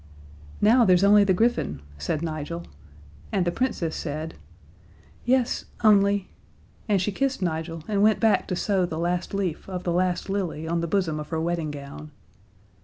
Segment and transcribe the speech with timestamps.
[0.61, 2.63] "Now, there's only the griffin," said Nigel.
[3.31, 4.33] And the Princess said:
[5.25, 6.31] "Yes only"
[6.89, 10.27] And she kissed Nigel and went back to sew the last leaf of the last
[10.27, 12.09] lily on the bosom of her wedding gown.